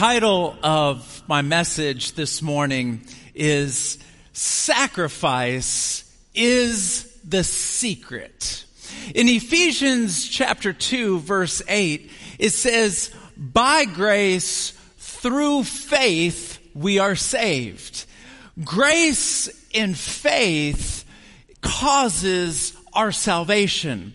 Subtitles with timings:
[0.00, 3.02] title of my message this morning
[3.34, 3.98] is
[4.32, 8.64] Sacrifice is the Secret.
[9.14, 18.06] In Ephesians chapter 2 verse 8, it says, by grace through faith we are saved.
[18.64, 21.04] Grace and faith
[21.60, 24.14] causes our salvation.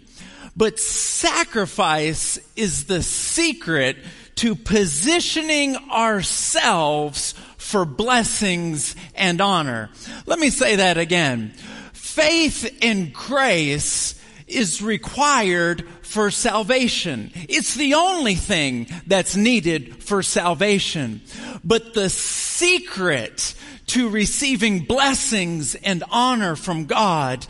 [0.58, 3.98] But sacrifice is the secret
[4.36, 9.90] to positioning ourselves for blessings and honor.
[10.26, 11.54] Let me say that again.
[11.94, 17.32] Faith and grace is required for salvation.
[17.50, 21.22] It's the only thing that's needed for salvation.
[21.64, 23.56] But the secret
[23.88, 27.46] to receiving blessings and honor from God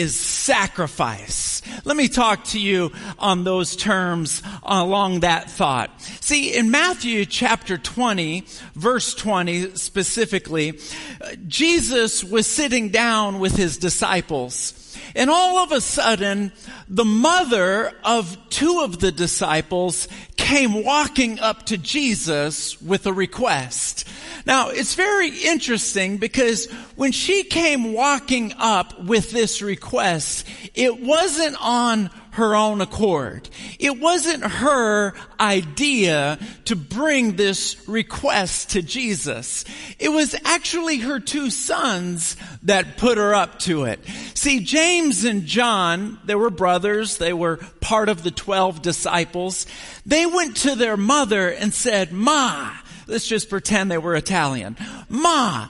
[0.00, 1.60] is sacrifice.
[1.84, 5.90] Let me talk to you on those terms along that thought.
[6.22, 10.80] See, in Matthew chapter 20, verse 20 specifically,
[11.20, 14.79] uh, Jesus was sitting down with his disciples.
[15.14, 16.52] And all of a sudden,
[16.88, 24.08] the mother of two of the disciples came walking up to Jesus with a request.
[24.46, 31.56] Now, it's very interesting because when she came walking up with this request, it wasn't
[31.60, 33.48] on her own accord.
[33.78, 39.64] It wasn't her idea to bring this request to Jesus.
[39.98, 44.00] It was actually her two sons that put her up to it.
[44.34, 47.18] See, James and John, they were brothers.
[47.18, 49.66] They were part of the twelve disciples.
[50.06, 52.70] They went to their mother and said, Ma,
[53.06, 54.76] let's just pretend they were Italian.
[55.08, 55.68] Ma,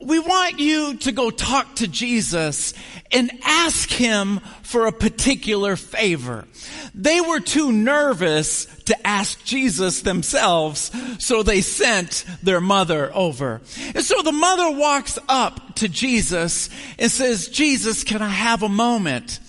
[0.00, 2.72] we want you to go talk to Jesus
[3.10, 6.46] and ask him for a particular favor.
[6.94, 13.60] They were too nervous to ask Jesus themselves, so they sent their mother over.
[13.94, 18.68] And so the mother walks up to Jesus and says, Jesus, can I have a
[18.68, 19.40] moment?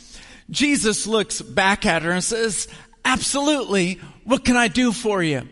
[0.50, 2.68] Jesus looks back at her and says,
[3.06, 4.00] absolutely.
[4.24, 5.48] What can I do for you?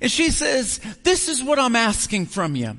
[0.00, 2.76] And she says, this is what I'm asking from you.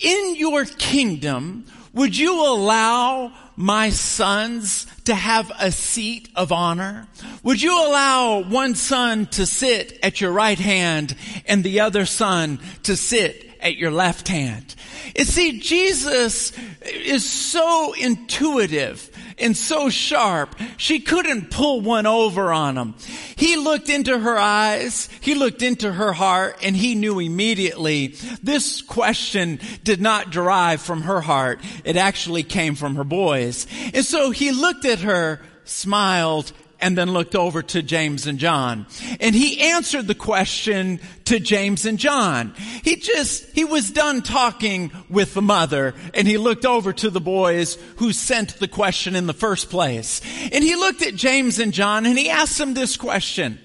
[0.00, 7.08] In your kingdom, would you allow my sons to have a seat of honor?
[7.42, 12.60] Would you allow one son to sit at your right hand and the other son
[12.84, 14.74] to sit at your left hand?
[15.16, 16.52] You see, Jesus
[16.82, 19.10] is so intuitive
[19.40, 22.94] and so sharp, she couldn't pull one over on him.
[23.36, 28.82] He looked into her eyes, he looked into her heart, and he knew immediately this
[28.82, 31.60] question did not derive from her heart.
[31.84, 33.66] It actually came from her boys.
[33.94, 38.86] And so he looked at her, smiled, and then looked over to James and John.
[39.20, 42.54] And he answered the question to James and John.
[42.84, 47.20] He just, he was done talking with the mother and he looked over to the
[47.20, 50.20] boys who sent the question in the first place.
[50.52, 53.58] And he looked at James and John and he asked them this question.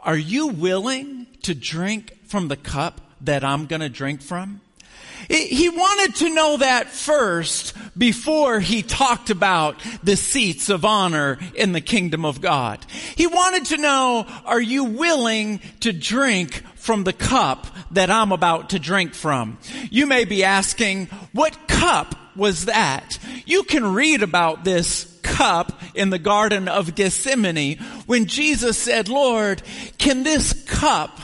[0.00, 4.60] Are you willing to drink from the cup that I'm going to drink from?
[5.28, 11.72] He wanted to know that first before he talked about the seats of honor in
[11.72, 12.84] the kingdom of God.
[13.16, 18.70] He wanted to know, are you willing to drink from the cup that I'm about
[18.70, 19.58] to drink from?
[19.90, 23.18] You may be asking, what cup was that?
[23.46, 29.62] You can read about this cup in the Garden of Gethsemane when Jesus said, Lord,
[29.98, 31.18] can this cup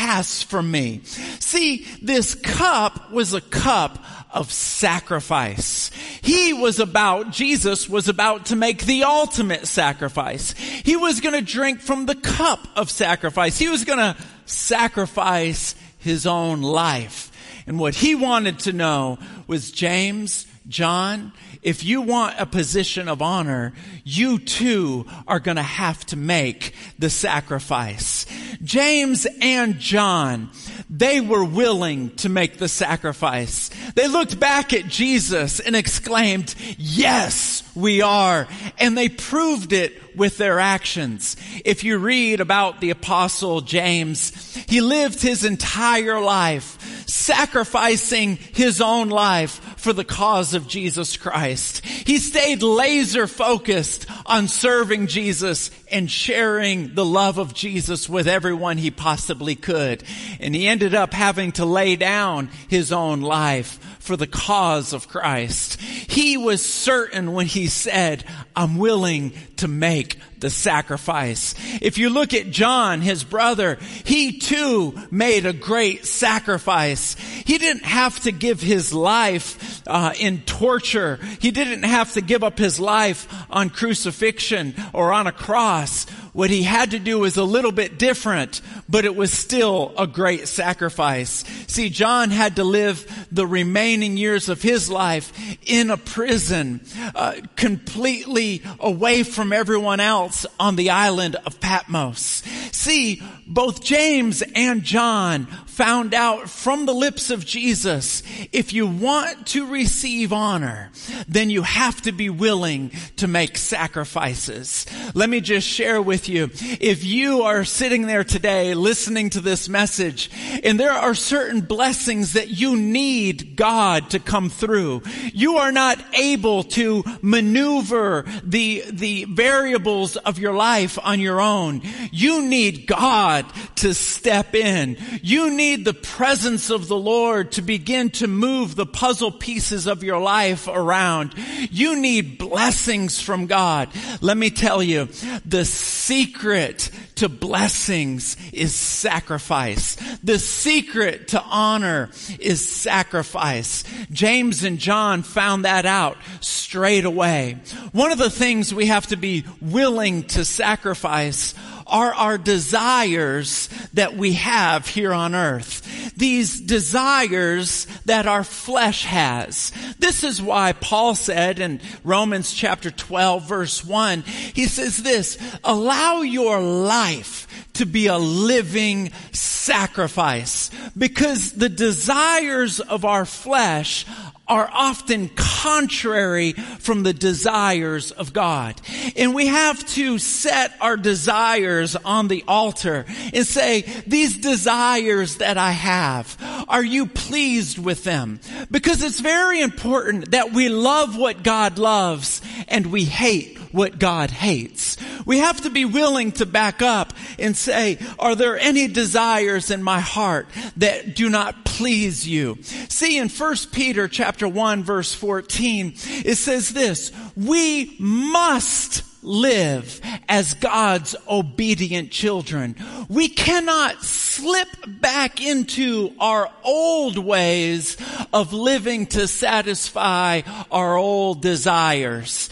[0.00, 1.02] pass from me.
[1.40, 4.02] See, this cup was a cup
[4.32, 5.90] of sacrifice.
[6.22, 10.52] He was about, Jesus was about to make the ultimate sacrifice.
[10.54, 13.58] He was to drink from the cup of sacrifice.
[13.58, 14.16] He was to
[14.46, 17.30] sacrifice his own life.
[17.66, 23.20] And what he wanted to know was James, John, if you want a position of
[23.20, 23.72] honor,
[24.04, 28.24] you too are going to have to make the sacrifice.
[28.62, 30.50] James and John,
[30.88, 33.70] they were willing to make the sacrifice.
[33.94, 38.48] They looked back at Jesus and exclaimed, yes, we are.
[38.78, 41.36] And they proved it with their actions.
[41.64, 49.08] If you read about the apostle James, he lived his entire life sacrificing his own
[49.08, 51.49] life for the cause of Jesus Christ.
[51.56, 58.78] He stayed laser focused on serving Jesus and sharing the love of Jesus with everyone
[58.78, 60.04] he possibly could.
[60.38, 65.08] And he ended up having to lay down his own life for the cause of
[65.08, 65.80] Christ.
[65.80, 68.24] He was certain when he said,
[68.56, 71.54] I'm willing to make the sacrifice.
[71.80, 77.14] If you look at John, his brother, he too made a great sacrifice.
[77.14, 81.18] He didn't have to give his life uh, in torture.
[81.40, 86.06] He didn't have to give up his life on crucifixion or on a cross.
[86.32, 90.06] What he had to do was a little bit different, but it was still a
[90.06, 91.44] great sacrifice.
[91.66, 95.32] See, John had to live the remaining years of his life
[95.66, 96.80] in a prison,
[97.14, 102.42] uh, completely away from everyone else else on the island of Patmos.
[102.72, 108.22] See, both James and John found out from the lips of Jesus,
[108.52, 110.90] if you want to receive honor,
[111.26, 114.86] then you have to be willing to make sacrifices.
[115.14, 119.68] Let me just share with you, if you are sitting there today listening to this
[119.68, 120.30] message,
[120.62, 125.02] and there are certain blessings that you need God to come through,
[125.32, 131.80] you are not able to maneuver the, the variables of your life on your own.
[132.12, 133.46] You need God
[133.76, 134.96] to step in.
[135.22, 140.04] You need the presence of the Lord to begin to move the puzzle pieces of
[140.04, 141.34] your life around.
[141.70, 143.88] You need blessings from God.
[144.20, 145.06] Let me tell you,
[145.46, 149.96] the secret to blessings is sacrifice.
[150.22, 153.84] The secret to honor is sacrifice.
[154.10, 157.58] James and John found that out straight away.
[157.92, 161.54] One of the things we have to be willing to sacrifice
[161.90, 166.14] are our desires that we have here on earth.
[166.16, 169.72] These desires that our flesh has.
[169.98, 176.22] This is why Paul said in Romans chapter 12 verse 1, he says this, allow
[176.22, 184.06] your life to be a living sacrifice because the desires of our flesh
[184.50, 188.80] are often contrary from the desires of God.
[189.16, 195.56] And we have to set our desires on the altar and say, these desires that
[195.56, 196.36] I have,
[196.68, 198.40] are you pleased with them?
[198.70, 204.30] Because it's very important that we love what God loves and we hate what God
[204.30, 204.96] hates.
[205.24, 209.82] We have to be willing to back up and say, are there any desires in
[209.82, 210.48] my heart
[210.78, 212.58] that do not please you?
[212.88, 215.94] See, in 1 Peter chapter 1 verse 14,
[216.24, 222.76] it says this, we must live as God's obedient children.
[223.08, 227.96] We cannot slip back into our old ways
[228.32, 232.48] of living to satisfy our old desires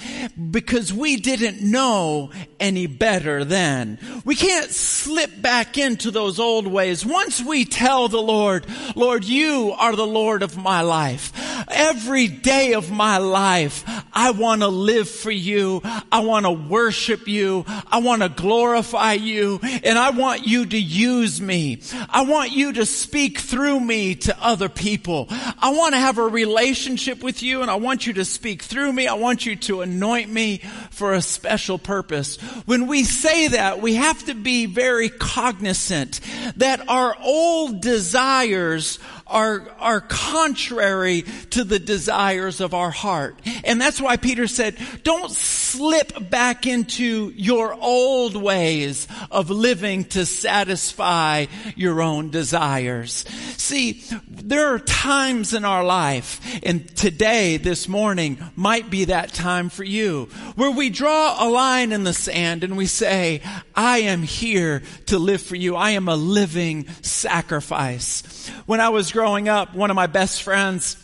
[0.51, 2.31] because we didn't know
[2.61, 3.99] any better then.
[4.25, 7.07] We can't slip back into those old ways.
[7.07, 11.33] Once we tell the Lord, Lord, you are the Lord of my life.
[11.71, 15.81] Every day of my life, I want to live for you.
[16.11, 17.65] I want to worship you.
[17.69, 21.81] I want to glorify you and I want you to use me.
[22.11, 25.27] I want you to speak through me to other people.
[25.31, 28.93] I want to have a relationship with you and I want you to speak through
[28.93, 29.07] me.
[29.07, 30.59] I want you to anoint me
[30.91, 32.37] for a special purpose.
[32.67, 36.21] When we say that, we have to be very cognizant
[36.57, 43.39] that our old desires are, are contrary to the desires of our heart.
[43.65, 45.31] And that's why Peter said, don't
[45.69, 51.47] slip back into your old ways of living to satisfy
[51.77, 53.25] your own desires.
[53.57, 59.69] See, there are times in our life, and today, this morning, might be that time
[59.69, 63.43] for you, where we draw a line in the sand and we say,
[63.75, 65.77] I am here to live for you.
[65.77, 68.49] I am a living sacrifice.
[68.65, 70.97] When I was growing up, one of my best friends,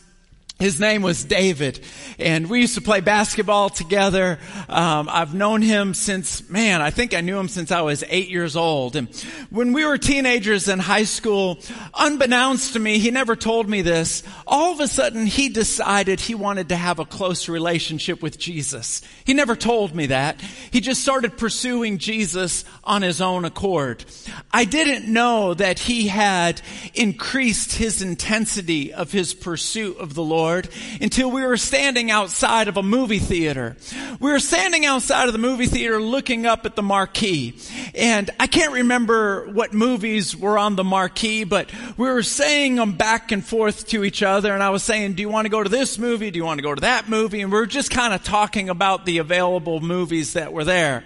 [0.65, 1.85] his name was David,
[2.19, 4.39] and we used to play basketball together.
[4.67, 8.31] Um, I've known him since, man, I think I knew him since I was eight
[8.31, 8.97] years old.
[8.97, 9.15] And
[9.51, 11.59] when we were teenagers in high school,
[11.95, 14.23] unbeknownst to me, he never told me this.
[14.47, 19.03] All of a sudden, he decided he wanted to have a close relationship with Jesus.
[19.25, 20.41] He never told me that.
[20.71, 24.05] He just started pursuing Jesus on his own accord.
[24.51, 26.63] I didn't know that he had
[26.95, 30.69] increased his intensity of his pursuit of the Lord Lord
[31.01, 33.77] until we were standing outside of a movie theater.
[34.21, 37.59] We were standing outside of the movie theater looking up at the marquee.
[37.95, 42.93] And I can't remember what movies were on the marquee, but we were saying them
[42.93, 44.53] back and forth to each other.
[44.55, 46.31] And I was saying, do you want to go to this movie?
[46.31, 47.41] Do you want to go to that movie?
[47.41, 51.05] And we were just kind of talking about the available movies that were there.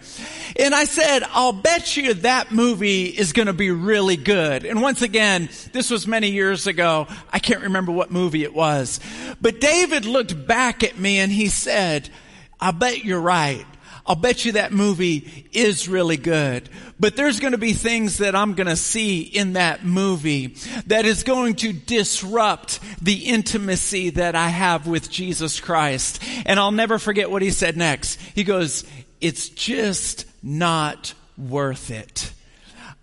[0.58, 4.64] And I said, I'll bet you that movie is going to be really good.
[4.64, 7.06] And once again, this was many years ago.
[7.32, 8.98] I can't remember what movie it was.
[9.40, 12.10] But David looked back at me and he said,
[12.60, 13.64] I bet you're right.
[14.04, 16.68] I'll bet you that movie is really good.
[16.98, 21.04] But there's going to be things that I'm going to see in that movie that
[21.04, 26.22] is going to disrupt the intimacy that I have with Jesus Christ.
[26.46, 28.18] And I'll never forget what he said next.
[28.34, 28.84] He goes,
[29.20, 32.33] it's just not worth it.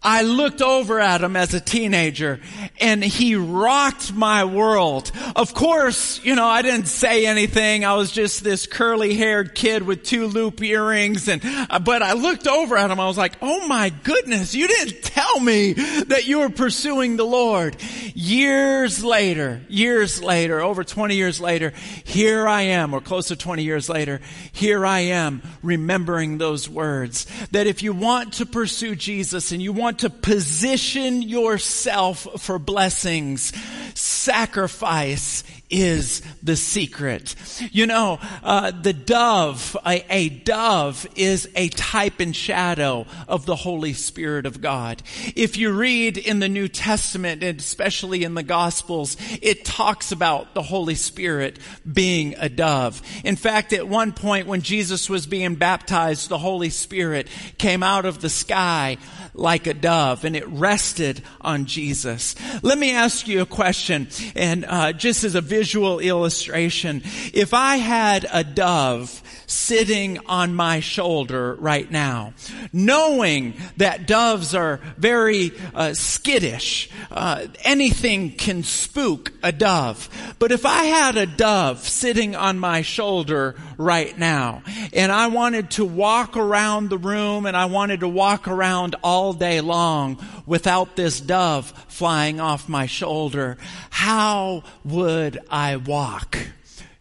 [0.05, 2.39] I looked over at him as a teenager
[2.79, 5.11] and he rocked my world.
[5.35, 7.83] Of course, you know, I didn't say anything.
[7.83, 12.13] I was just this curly haired kid with two loop earrings and, uh, but I
[12.13, 12.99] looked over at him.
[12.99, 17.25] I was like, Oh my goodness, you didn't tell me that you were pursuing the
[17.25, 17.75] Lord.
[18.13, 23.63] Years later, years later, over 20 years later, here I am, or close to 20
[23.63, 24.21] years later,
[24.51, 29.73] here I am remembering those words that if you want to pursue Jesus and you
[29.73, 33.53] want want to position yourself for blessings,
[33.93, 35.45] sacrifice
[35.75, 37.35] is the secret.
[37.71, 43.57] You know, uh, the dove, a, a, dove is a type and shadow of the
[43.57, 45.03] Holy Spirit of God.
[45.35, 50.53] If you read in the New Testament, and especially in the Gospels, it talks about
[50.53, 51.59] the Holy Spirit
[51.91, 53.01] being a dove.
[53.25, 57.27] In fact, at one point when Jesus was being baptized, the Holy Spirit
[57.57, 58.97] came out of the sky
[59.33, 62.35] like a dove and it rested on Jesus.
[62.61, 65.64] Let me ask you a question and uh, just as a visual
[65.99, 67.01] illustration,
[67.33, 72.33] if I had a dove sitting on my shoulder right now,
[72.71, 76.89] knowing that doves are very uh, skittish.
[77.11, 80.09] Uh, anything can spook a dove.
[80.39, 85.71] But if I had a dove sitting on my shoulder right now, and I wanted
[85.71, 90.95] to walk around the room and I wanted to walk around all day long without
[90.95, 93.57] this dove flying off my shoulder,
[93.89, 96.37] how would I walk?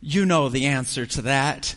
[0.00, 1.74] You know the answer to that.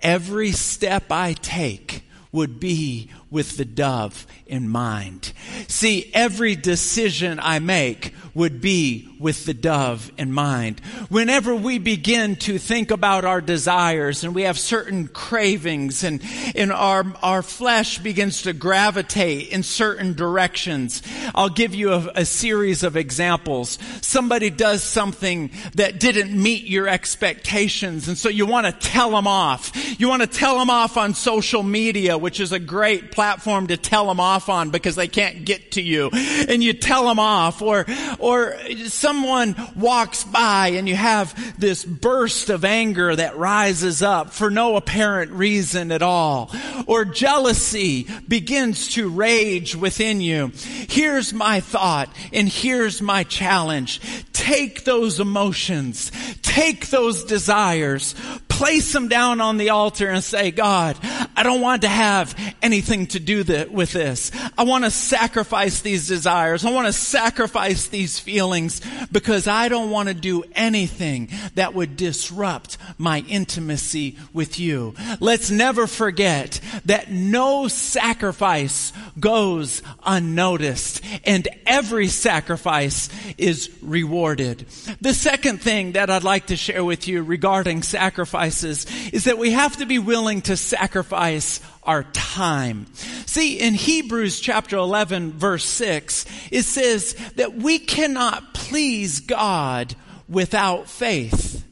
[0.00, 5.32] Every step I take would be with the dove in mind.
[5.68, 10.80] See, every decision I make would be with the dove in mind.
[11.08, 16.22] Whenever we begin to think about our desires and we have certain cravings and,
[16.54, 21.02] and our, our flesh begins to gravitate in certain directions,
[21.34, 23.76] I'll give you a, a series of examples.
[24.02, 29.26] Somebody does something that didn't meet your expectations and so you want to tell them
[29.26, 29.72] off.
[29.98, 33.76] You want to tell them off on social media, which is a great platform to
[33.76, 36.10] tell them off on because they can't get to you.
[36.12, 37.86] And you tell them off or,
[38.18, 44.50] or someone walks by and you have this burst of anger that rises up for
[44.50, 46.54] no apparent reason at all.
[46.86, 50.52] Or jealousy begins to rage within you.
[50.54, 54.00] Here's my thought and here's my challenge.
[54.32, 58.14] Take those emotions, take those desires,
[58.58, 60.98] place them down on the altar and say, God,
[61.36, 64.32] I don't want to have anything to do with this.
[64.58, 66.64] I want to sacrifice these desires.
[66.64, 68.80] I want to sacrifice these feelings
[69.12, 74.94] because I don't want to do anything that would disrupt my intimacy with you.
[75.20, 84.66] Let's never forget that no sacrifice goes unnoticed and every sacrifice is rewarded.
[85.00, 89.38] The second thing that I'd like to share with you regarding sacrifice sacrifices is that
[89.38, 92.86] we have to be willing to sacrifice our time.
[93.26, 99.94] See, in Hebrews chapter 11 verse 6, it says that we cannot please God
[100.28, 101.64] without faith.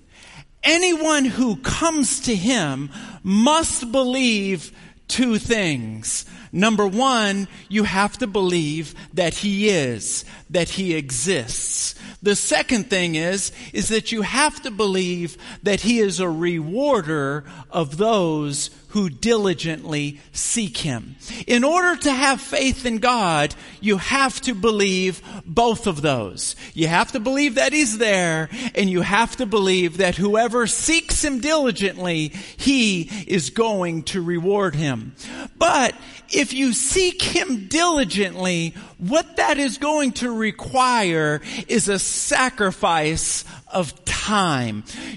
[0.63, 2.91] Anyone who comes to Him
[3.23, 4.73] must believe
[5.07, 6.25] two things.
[6.57, 11.95] Number one, you have to believe that He is, that He exists.
[12.23, 17.45] The second thing is, is that you have to believe that He is a rewarder
[17.71, 21.17] of those who diligently seek Him.
[21.47, 26.57] In order to have faith in God, you have to believe both of those.
[26.73, 31.23] You have to believe that He's there, and you have to believe that whoever seeks
[31.23, 35.15] Him diligently, He is going to reward him.
[35.59, 35.95] But
[36.29, 44.05] if you seek Him diligently, what that is going to require is a sacrifice of
[44.05, 44.16] time.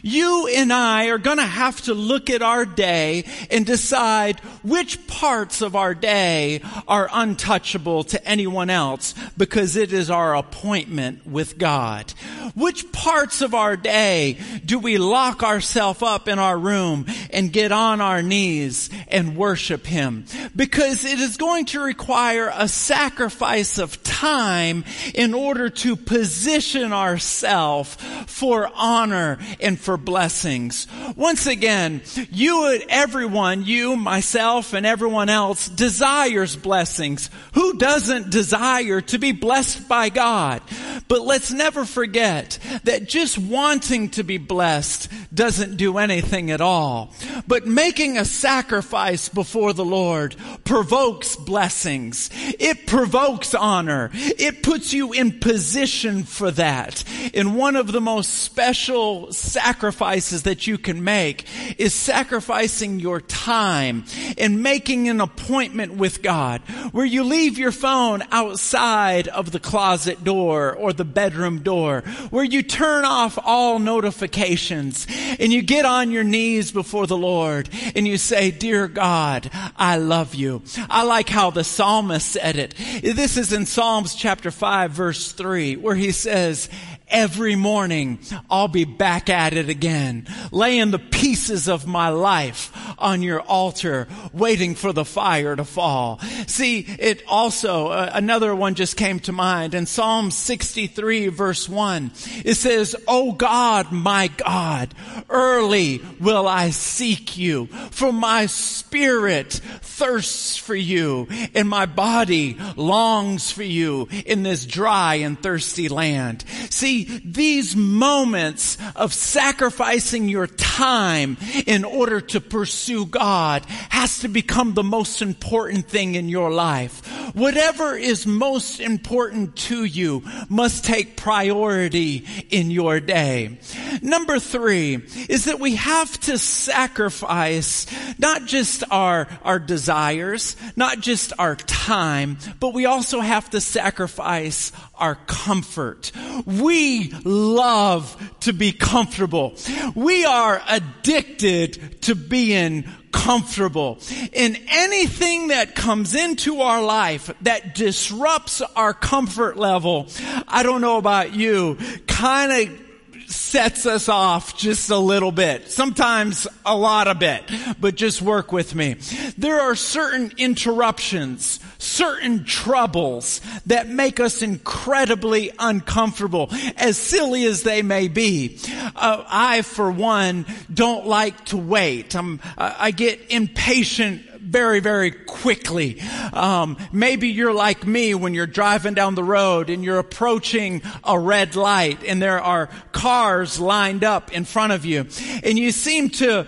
[0.01, 5.61] You and I are gonna have to look at our day and decide which parts
[5.61, 12.11] of our day are untouchable to anyone else because it is our appointment with God.
[12.55, 17.71] Which parts of our day do we lock ourselves up in our room and get
[17.71, 20.25] on our knees and worship Him?
[20.55, 26.93] Because it is going to require a sacrifice sacrifice of time in order to position
[26.93, 27.95] ourselves
[28.27, 30.87] for honor and for blessings.
[31.15, 32.01] Once again,
[32.31, 37.29] you and everyone, you, myself, and everyone else desires blessings.
[37.53, 40.61] Who doesn't desire to be blessed by God?
[41.07, 47.13] But let's never forget that just wanting to be blessed doesn't do anything at all.
[47.47, 52.29] But making a sacrifice before the Lord provokes blessings.
[52.33, 54.11] It provokes honor.
[54.13, 57.03] It puts you in position for that.
[57.33, 58.88] In one of the most special
[59.31, 61.45] sacrifices that you can make
[61.79, 64.05] is sacrificing your time
[64.37, 70.23] and making an appointment with God where you leave your phone outside of the closet
[70.23, 75.07] door or the bedroom door, where you turn off all notifications
[75.39, 79.97] and you get on your knees before the Lord and you say, Dear God, I
[79.97, 80.61] love you.
[80.89, 82.75] I like how the psalmist said it.
[83.01, 86.69] This is in Psalms chapter 5 verse 3 where he says,
[87.09, 93.21] every morning I'll be back at it again, laying the pieces of my life on
[93.21, 96.19] your altar, waiting for the fire to fall.
[96.47, 102.11] See, it also, uh, another one just came to mind in Psalm 63 verse 1.
[102.45, 104.93] It says, Oh God, my God,
[105.29, 113.51] early will I seek you, for my spirit thirsts for you, and my body longs
[113.51, 116.43] for you in this dry and thirsty land.
[116.69, 124.73] See, these moments of sacrificing your time in order to pursue God has to become
[124.73, 127.05] the most important thing in your life.
[127.35, 133.59] Whatever is most important to you must take priority in your day.
[134.01, 134.95] Number three
[135.27, 137.85] is that we have to sacrifice
[138.17, 144.71] not just our, our desires, not just our time, but we also have to sacrifice
[144.95, 146.11] our comfort.
[146.45, 146.88] We
[147.23, 149.55] love to be comfortable.
[149.95, 153.99] We are addicted to being comfortable.
[154.33, 160.07] And anything that comes into our life that disrupts our comfort level,
[160.47, 162.88] I don't know about you, kind of
[163.29, 165.69] sets us off just a little bit.
[165.69, 167.43] Sometimes a lot a bit,
[167.79, 168.95] but just work with me.
[169.37, 177.81] There are certain interruptions, certain troubles that make us incredibly uncomfortable, as silly as they
[177.81, 178.59] may be.
[178.95, 182.15] Uh, I, for one, don't like to wait.
[182.57, 186.01] I get impatient very, very quickly.
[186.33, 191.19] Um, maybe you're like me when you're driving down the road and you're approaching a
[191.19, 195.05] red light and there are cars lined up in front of you
[195.43, 196.47] and you seem to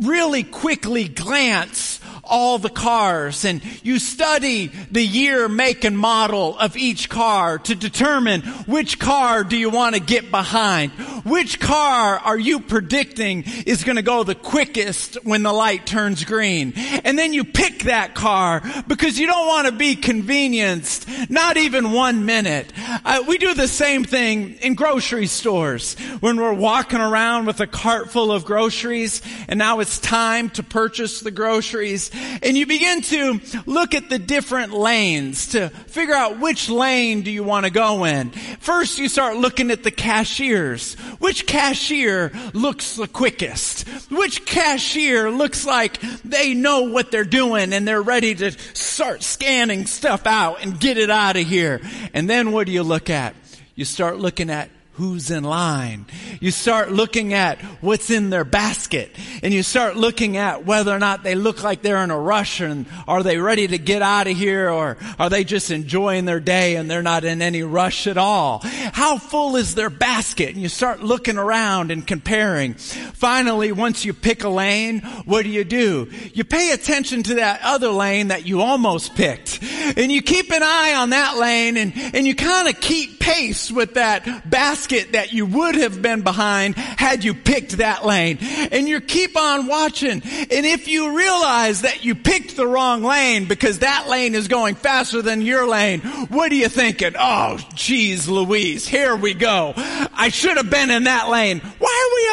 [0.00, 1.97] really quickly glance
[2.28, 7.74] all the cars and you study the year, make and model of each car to
[7.74, 10.92] determine which car do you want to get behind.
[11.24, 16.24] Which car are you predicting is going to go the quickest when the light turns
[16.24, 16.72] green?
[17.04, 21.92] And then you pick that car because you don't want to be convenienced, not even
[21.92, 22.72] one minute.
[23.04, 27.66] Uh, we do the same thing in grocery stores when we're walking around with a
[27.66, 32.10] cart full of groceries and now it's time to purchase the groceries
[32.42, 37.30] and you begin to look at the different lanes to figure out which lane do
[37.30, 38.30] you want to go in.
[38.30, 40.94] First you start looking at the cashiers.
[41.18, 43.88] Which cashier looks the quickest?
[44.10, 49.86] Which cashier looks like they know what they're doing and they're ready to start scanning
[49.86, 51.80] stuff out and get it out of here?
[52.14, 53.34] And then what do you look at?
[53.74, 56.04] You start looking at who's in line.
[56.40, 60.98] You start looking at what's in their basket and you start looking at whether or
[60.98, 64.26] not they look like they're in a rush and are they ready to get out
[64.26, 68.08] of here or are they just enjoying their day and they're not in any rush
[68.08, 68.60] at all?
[68.64, 70.54] How full is their basket?
[70.54, 72.74] And you start looking around and comparing.
[72.74, 76.10] Finally, once you pick a lane, what do you do?
[76.34, 79.60] You pay attention to that other lane that you almost picked
[79.96, 83.70] and you keep an eye on that lane and, and you kind of keep pace
[83.70, 88.38] with that basket basket that you would have been behind had you picked that lane.
[88.40, 90.22] And you keep on watching.
[90.22, 94.74] And if you realize that you picked the wrong lane because that lane is going
[94.74, 97.14] faster than your lane, what are you thinking?
[97.18, 99.74] Oh, geez, Louise, here we go.
[99.76, 101.60] I should have been in that lane.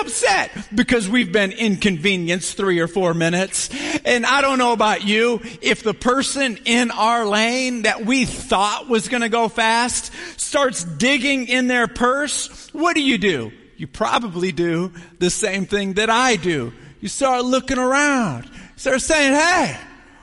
[0.01, 0.51] Upset?
[0.73, 3.69] Because we've been inconvenienced three or four minutes.
[4.05, 8.87] And I don't know about you, if the person in our lane that we thought
[8.87, 13.51] was going to go fast starts digging in their purse, what do you do?
[13.77, 16.73] You probably do the same thing that I do.
[17.01, 18.49] You start looking around.
[18.77, 19.77] Start saying, hey,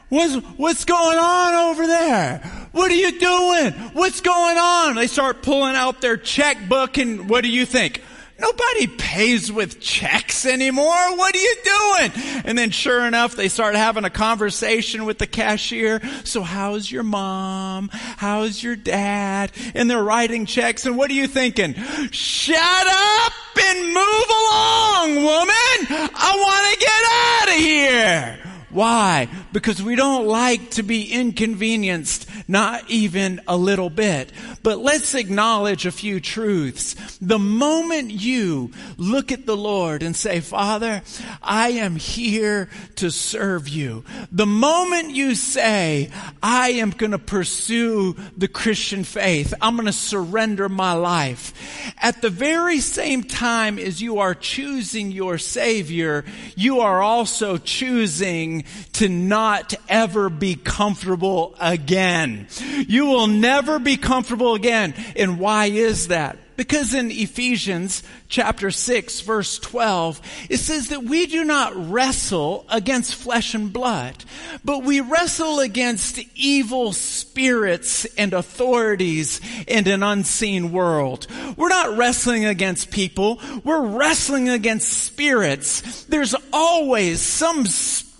[0.08, 2.38] what's, what's going on over there?
[2.72, 3.72] What are you doing?
[3.92, 4.94] What's going on?
[4.96, 8.02] They start pulling out their checkbook and what do you think?
[8.42, 11.16] Nobody pays with checks anymore.
[11.16, 12.12] What are you doing?
[12.44, 16.00] And then sure enough, they start having a conversation with the cashier.
[16.24, 17.88] So how's your mom?
[17.92, 19.52] How's your dad?
[19.74, 20.86] And they're writing checks.
[20.86, 21.74] And what are you thinking?
[22.10, 26.10] Shut up and move along, woman.
[26.14, 28.51] I want to get out of here.
[28.72, 29.28] Why?
[29.52, 34.32] Because we don't like to be inconvenienced, not even a little bit.
[34.62, 37.18] But let's acknowledge a few truths.
[37.20, 41.02] The moment you look at the Lord and say, Father,
[41.42, 44.04] I am here to serve you.
[44.30, 46.10] The moment you say,
[46.42, 51.52] I am going to pursue the Christian faith, I'm going to surrender my life.
[52.00, 56.24] At the very same time as you are choosing your Savior,
[56.56, 58.61] you are also choosing
[58.94, 62.46] to not ever be comfortable again.
[62.86, 64.94] You will never be comfortable again.
[65.16, 66.38] And why is that?
[66.56, 70.20] Because in Ephesians chapter 6 verse 12,
[70.50, 74.24] it says that we do not wrestle against flesh and blood,
[74.64, 81.26] but we wrestle against evil spirits and authorities in an unseen world.
[81.56, 86.04] We're not wrestling against people, we're wrestling against spirits.
[86.04, 88.11] There's always some spirit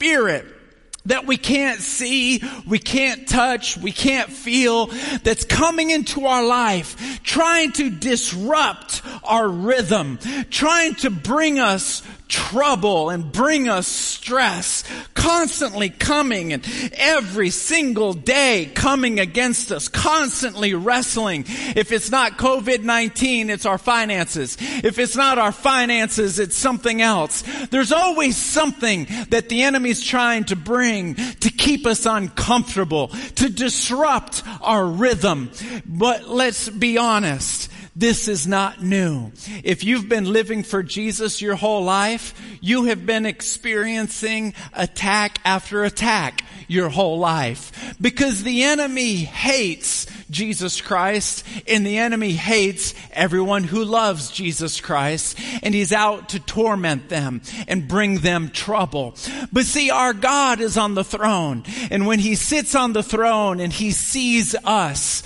[1.07, 4.87] that we can't see, we can't touch, we can't feel,
[5.25, 10.19] that's coming into our life, trying to disrupt our rhythm,
[10.51, 12.03] trying to bring us
[12.33, 20.73] trouble and bring us stress, constantly coming and every single day coming against us, constantly
[20.73, 21.45] wrestling.
[21.47, 24.57] If it's not COVID-19, it's our finances.
[24.59, 27.45] If it's not our finances, it's something else.
[27.71, 34.43] There's always something that the enemy's trying to bring to keep us uncomfortable, to disrupt
[34.63, 35.51] our rhythm.
[35.85, 37.69] But let's be honest.
[37.95, 39.33] This is not new.
[39.63, 45.85] If you've been living for Jesus your whole life, you have been experiencing attack after
[45.85, 47.95] attack your whole life.
[48.01, 55.39] Because the enemy hates Jesus Christ and the enemy hates everyone who loves Jesus Christ
[55.63, 59.15] and he's out to torment them and bring them trouble.
[59.53, 63.61] But see, our God is on the throne and when he sits on the throne
[63.61, 65.23] and he sees us,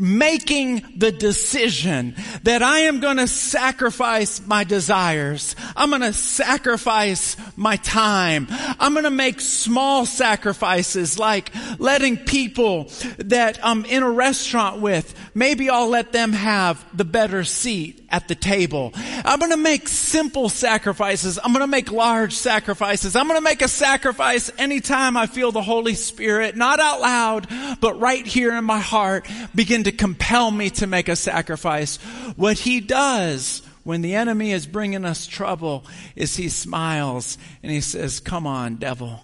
[0.00, 5.54] making the decision that I am going to sacrifice my desires.
[5.76, 8.46] I'm going to sacrifice my time.
[8.50, 15.14] I'm going to make small sacrifices like letting people that I'm in a restaurant with,
[15.34, 18.92] maybe I'll let them have the better seat at the table.
[18.94, 21.38] I'm going to make simple sacrifices.
[21.42, 23.14] I'm going to make large sacrifices.
[23.14, 27.46] I'm going to make a sacrifice anytime I feel the Holy Spirit, not out loud,
[27.80, 31.96] but right here in my heart, begin to compel me to make a sacrifice.
[32.36, 37.80] What he does when the enemy is bringing us trouble is he smiles and he
[37.80, 39.20] says, come on, devil.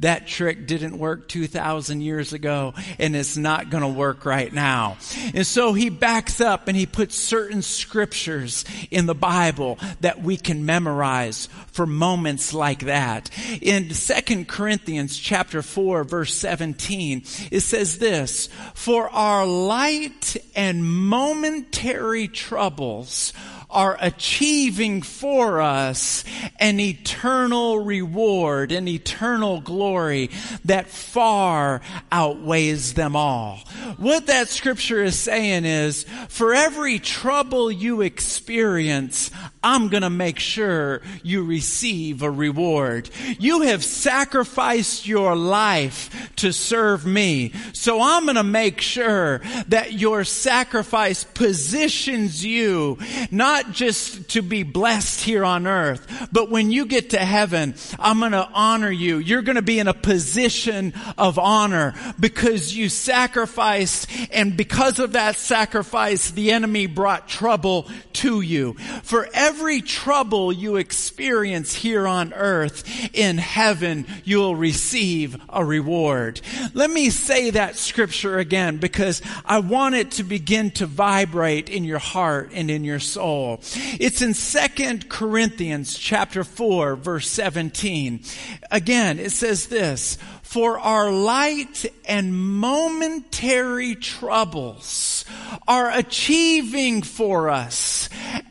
[0.00, 4.96] That trick didn't work 2,000 years ago and it's not going to work right now.
[5.34, 10.36] And so he backs up and he puts certain scriptures in the Bible that we
[10.36, 13.30] can memorize for moments like that.
[13.60, 22.28] In 2 Corinthians chapter 4 verse 17, it says this, for our light and momentary
[22.28, 23.32] troubles
[23.70, 26.24] are achieving for us
[26.58, 30.30] an eternal reward, an eternal glory
[30.64, 31.80] that far
[32.10, 33.58] outweighs them all.
[33.96, 39.30] What that scripture is saying is, for every trouble you experience,
[39.62, 43.10] I'm gonna make sure you receive a reward.
[43.38, 47.52] You have sacrificed your life to serve me.
[47.74, 52.98] So I'm gonna make sure that your sacrifice positions you
[53.30, 57.74] not not just to be blessed here on earth, but when you get to heaven,
[57.98, 59.18] I'm going to honor you.
[59.18, 65.12] You're going to be in a position of honor because you sacrificed and because of
[65.12, 68.74] that sacrifice, the enemy brought trouble to you.
[69.02, 76.40] For every trouble you experience here on earth, in heaven, you'll receive a reward.
[76.72, 81.84] Let me say that scripture again because I want it to begin to vibrate in
[81.84, 83.49] your heart and in your soul.
[83.62, 88.22] It's in Second Corinthians chapter 4 verse 17.
[88.70, 95.24] Again, it says this, for our light and momentary troubles
[95.66, 98.08] are achieving for us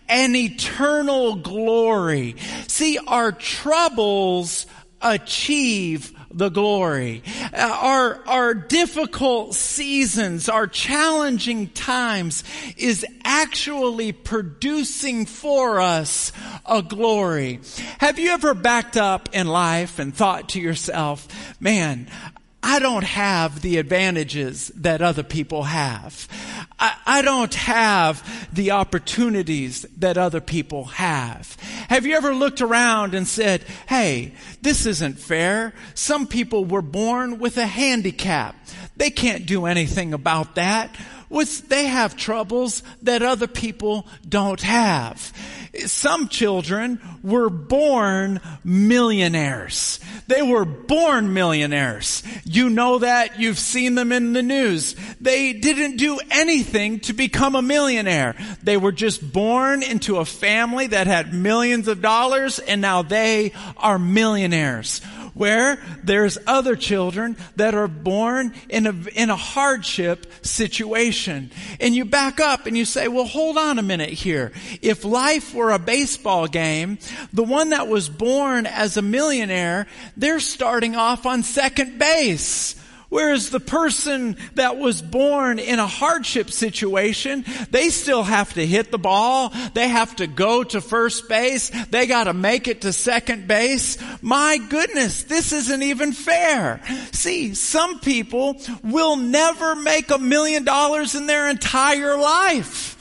[0.07, 2.35] an eternal glory.
[2.67, 4.65] See, our troubles
[5.01, 7.23] achieve the glory.
[7.53, 12.43] Uh, our, our difficult seasons, our challenging times
[12.77, 16.31] is actually producing for us
[16.65, 17.59] a glory.
[17.99, 21.27] Have you ever backed up in life and thought to yourself,
[21.59, 22.07] man,
[22.61, 26.27] I don't have the advantages that other people have.
[26.77, 31.55] I, I, don't have the opportunities that other people have.
[31.89, 35.73] Have you ever looked around and said, hey, this isn't fair.
[35.93, 38.55] Some people were born with a handicap.
[38.97, 40.93] They can't do anything about that.
[41.29, 45.31] What's, they have troubles that other people don't have.
[45.85, 49.99] Some children were born millionaires.
[50.27, 52.23] They were born millionaires.
[52.45, 53.39] You know that.
[53.39, 54.95] You've seen them in the news.
[55.21, 58.35] They didn't do anything to become a millionaire.
[58.63, 63.53] They were just born into a family that had millions of dollars and now they
[63.77, 65.01] are millionaires
[65.39, 71.49] where there's other children that are born in a, in a hardship situation.
[71.79, 74.51] And you back up and you say, well, hold on a minute here.
[74.81, 76.99] If life were a baseball game,
[77.31, 82.75] the one that was born as a millionaire, they're starting off on second base.
[83.09, 88.91] Whereas the person that was born in a hardship situation, they still have to hit
[88.91, 89.51] the ball.
[89.73, 91.71] They have to go to first base.
[91.89, 93.97] They gotta make it to second base.
[94.21, 96.81] My goodness, this isn't even fair.
[97.11, 102.95] See, some people will never make a million dollars in their entire life.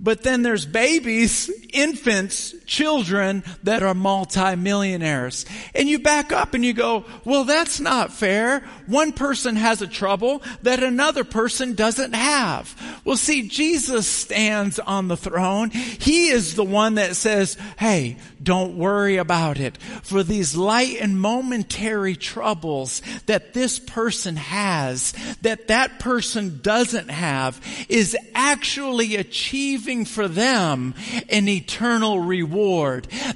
[0.00, 5.46] But then there's babies, infants, children that are multimillionaires.
[5.74, 8.60] And you back up and you go, well, that's not fair.
[8.86, 13.00] One person has a trouble that another person doesn't have.
[13.04, 15.70] Well, see, Jesus stands on the throne.
[15.70, 19.76] He is the one that says, hey, don't worry about it.
[20.02, 27.60] For these light and momentary troubles that this person has, that that person doesn't have,
[27.88, 30.94] is actually achieving for them
[31.28, 32.53] an eternal reward.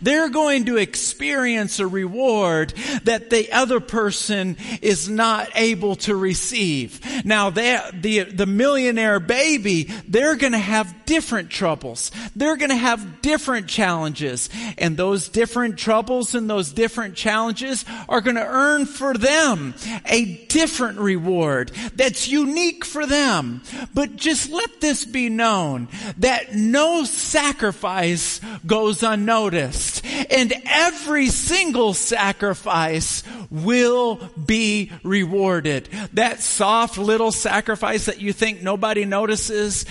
[0.01, 2.73] They're going to experience a reward
[3.05, 7.01] that the other person is not able to receive.
[7.25, 12.11] Now the, the millionaire baby, they're going to have different troubles.
[12.37, 14.51] They're going to have different challenges.
[14.77, 19.75] And those different troubles and those different challenges are going to earn for them
[20.07, 23.63] a different reward that's unique for them.
[23.95, 30.05] But just let this be known that no sacrifice goes unnoticed.
[30.31, 35.89] And every single sacrifice will be rewarded.
[36.13, 39.87] That soft little sacrifice that you think nobody notices,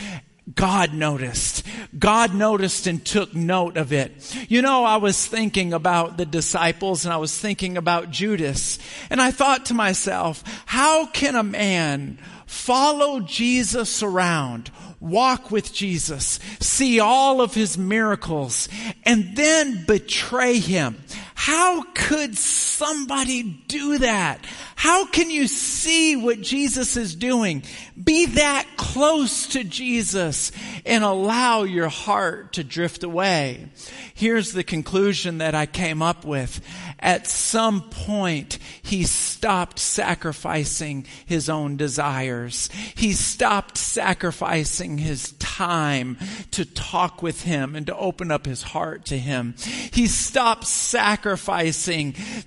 [0.54, 1.66] God noticed.
[1.98, 4.36] God noticed and took note of it.
[4.50, 8.80] You know, I was thinking about the disciples and I was thinking about Judas.
[9.10, 16.40] And I thought to myself, how can a man follow Jesus around, walk with Jesus,
[16.60, 18.68] see all of his miracles,
[19.04, 21.04] and then betray him.
[21.40, 24.44] How could somebody do that?
[24.76, 27.62] How can you see what Jesus is doing?
[28.02, 30.52] Be that close to Jesus
[30.84, 33.70] and allow your heart to drift away.
[34.16, 36.60] Here's the conclusion that I came up with.
[37.00, 42.70] At some point, he stopped sacrificing his own desires.
[42.96, 46.18] He stopped sacrificing his time
[46.52, 49.54] to talk with him and to open up his heart to him.
[49.92, 51.27] He stopped sacrificing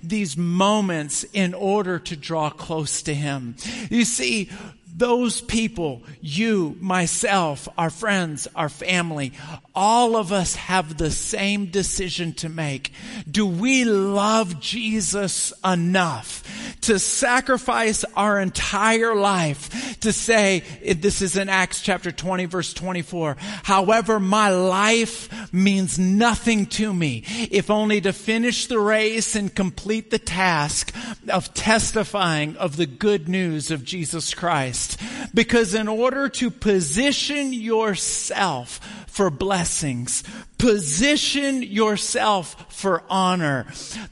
[0.01, 3.55] these moments in order to draw close to him.
[3.89, 4.49] You see,
[4.95, 9.33] those people, you, myself, our friends, our family,
[9.73, 12.91] all of us have the same decision to make.
[13.29, 16.43] Do we love Jesus enough
[16.81, 23.37] to sacrifice our entire life to say, this is in Acts chapter 20 verse 24,
[23.63, 30.09] however my life means nothing to me if only to finish the race and complete
[30.09, 30.93] the task
[31.29, 34.99] of testifying of the good news of Jesus Christ.
[35.33, 39.29] Because in order to position yourself for
[39.61, 40.23] blessings,
[40.61, 43.65] Position yourself for honor.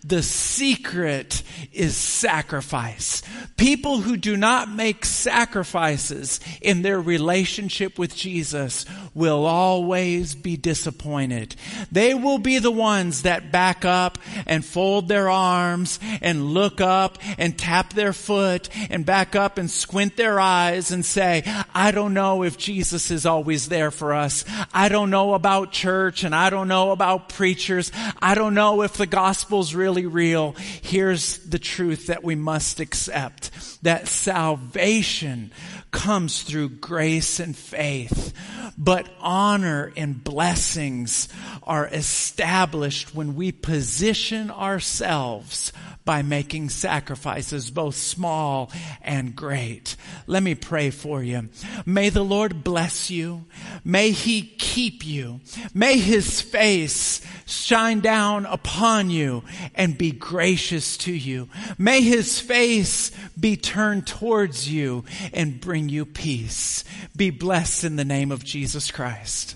[0.03, 3.21] The secret is sacrifice.
[3.55, 11.55] People who do not make sacrifices in their relationship with Jesus will always be disappointed.
[11.91, 17.19] They will be the ones that back up and fold their arms and look up
[17.37, 21.43] and tap their foot and back up and squint their eyes and say,
[21.75, 24.45] I don't know if Jesus is always there for us.
[24.73, 27.91] I don't know about church and I don't know about preachers.
[28.21, 30.53] I don't know if the gospel's really real.
[30.81, 33.51] Here's the truth that we must accept.
[33.83, 35.51] That salvation
[35.91, 38.33] comes through grace and faith.
[38.77, 41.27] But honor and blessings
[41.63, 45.73] are established when we position ourselves
[46.05, 49.95] by making sacrifices, both small and great.
[50.25, 51.49] Let me pray for you.
[51.85, 53.45] May the Lord bless you.
[53.83, 55.41] May He keep you.
[55.73, 59.43] May His face shine down upon you
[59.75, 61.47] and be gracious to you.
[61.77, 66.83] May His face be turned towards you and bring you peace.
[67.15, 69.55] Be blessed in the name of Jesus Christ.